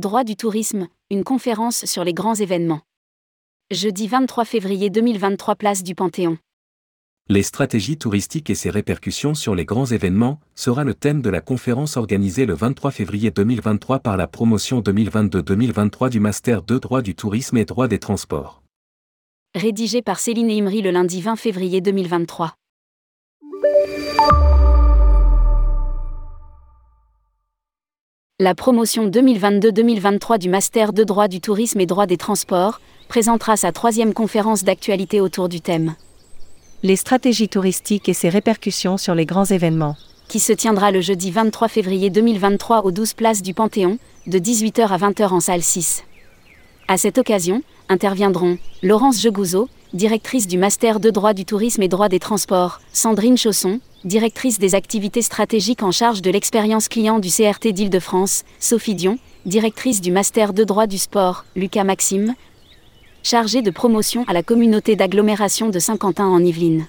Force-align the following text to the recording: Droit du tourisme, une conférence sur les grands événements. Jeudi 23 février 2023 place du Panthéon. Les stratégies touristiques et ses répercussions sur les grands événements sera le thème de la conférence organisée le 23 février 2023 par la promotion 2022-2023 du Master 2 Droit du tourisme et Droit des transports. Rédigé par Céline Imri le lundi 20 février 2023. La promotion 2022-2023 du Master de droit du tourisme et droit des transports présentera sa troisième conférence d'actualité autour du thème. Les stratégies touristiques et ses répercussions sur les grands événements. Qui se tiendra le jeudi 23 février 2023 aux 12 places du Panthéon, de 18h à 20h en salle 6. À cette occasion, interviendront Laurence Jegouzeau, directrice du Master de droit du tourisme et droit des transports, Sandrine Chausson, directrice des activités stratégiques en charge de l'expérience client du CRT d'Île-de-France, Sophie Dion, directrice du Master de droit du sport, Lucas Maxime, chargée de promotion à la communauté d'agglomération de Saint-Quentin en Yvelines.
Droit 0.00 0.24
du 0.24 0.34
tourisme, 0.34 0.88
une 1.10 1.24
conférence 1.24 1.84
sur 1.84 2.04
les 2.04 2.14
grands 2.14 2.34
événements. 2.34 2.80
Jeudi 3.70 4.08
23 4.08 4.46
février 4.46 4.88
2023 4.88 5.56
place 5.56 5.82
du 5.82 5.94
Panthéon. 5.94 6.38
Les 7.28 7.42
stratégies 7.42 7.98
touristiques 7.98 8.48
et 8.48 8.54
ses 8.54 8.70
répercussions 8.70 9.34
sur 9.34 9.54
les 9.54 9.66
grands 9.66 9.84
événements 9.84 10.40
sera 10.54 10.84
le 10.84 10.94
thème 10.94 11.20
de 11.20 11.28
la 11.28 11.42
conférence 11.42 11.98
organisée 11.98 12.46
le 12.46 12.54
23 12.54 12.92
février 12.92 13.30
2023 13.30 13.98
par 13.98 14.16
la 14.16 14.26
promotion 14.26 14.80
2022-2023 14.80 16.08
du 16.08 16.18
Master 16.18 16.62
2 16.62 16.80
Droit 16.80 17.02
du 17.02 17.14
tourisme 17.14 17.58
et 17.58 17.66
Droit 17.66 17.86
des 17.86 17.98
transports. 17.98 18.62
Rédigé 19.54 20.00
par 20.00 20.18
Céline 20.18 20.50
Imri 20.50 20.80
le 20.80 20.92
lundi 20.92 21.20
20 21.20 21.36
février 21.36 21.82
2023. 21.82 22.54
La 28.42 28.54
promotion 28.54 29.06
2022-2023 29.10 30.38
du 30.38 30.48
Master 30.48 30.94
de 30.94 31.04
droit 31.04 31.28
du 31.28 31.42
tourisme 31.42 31.78
et 31.78 31.84
droit 31.84 32.06
des 32.06 32.16
transports 32.16 32.80
présentera 33.06 33.58
sa 33.58 33.70
troisième 33.70 34.14
conférence 34.14 34.64
d'actualité 34.64 35.20
autour 35.20 35.50
du 35.50 35.60
thème. 35.60 35.94
Les 36.82 36.96
stratégies 36.96 37.50
touristiques 37.50 38.08
et 38.08 38.14
ses 38.14 38.30
répercussions 38.30 38.96
sur 38.96 39.14
les 39.14 39.26
grands 39.26 39.44
événements. 39.44 39.94
Qui 40.26 40.40
se 40.40 40.54
tiendra 40.54 40.90
le 40.90 41.02
jeudi 41.02 41.30
23 41.30 41.68
février 41.68 42.08
2023 42.08 42.86
aux 42.86 42.92
12 42.92 43.12
places 43.12 43.42
du 43.42 43.52
Panthéon, 43.52 43.98
de 44.26 44.38
18h 44.38 44.86
à 44.86 44.96
20h 44.96 45.34
en 45.34 45.40
salle 45.40 45.62
6. 45.62 46.04
À 46.88 46.96
cette 46.96 47.18
occasion, 47.18 47.62
interviendront 47.90 48.56
Laurence 48.82 49.20
Jegouzeau, 49.20 49.68
directrice 49.92 50.46
du 50.46 50.56
Master 50.56 50.98
de 50.98 51.10
droit 51.10 51.34
du 51.34 51.44
tourisme 51.44 51.82
et 51.82 51.88
droit 51.88 52.08
des 52.08 52.20
transports, 52.20 52.80
Sandrine 52.94 53.36
Chausson, 53.36 53.80
directrice 54.04 54.58
des 54.58 54.74
activités 54.74 55.22
stratégiques 55.22 55.82
en 55.82 55.92
charge 55.92 56.22
de 56.22 56.30
l'expérience 56.30 56.88
client 56.88 57.18
du 57.18 57.28
CRT 57.28 57.72
d'Île-de-France, 57.72 58.44
Sophie 58.58 58.94
Dion, 58.94 59.18
directrice 59.44 60.00
du 60.00 60.10
Master 60.10 60.52
de 60.52 60.64
droit 60.64 60.86
du 60.86 60.98
sport, 60.98 61.44
Lucas 61.54 61.84
Maxime, 61.84 62.34
chargée 63.22 63.62
de 63.62 63.70
promotion 63.70 64.24
à 64.26 64.32
la 64.32 64.42
communauté 64.42 64.96
d'agglomération 64.96 65.68
de 65.68 65.78
Saint-Quentin 65.78 66.26
en 66.26 66.42
Yvelines. 66.42 66.86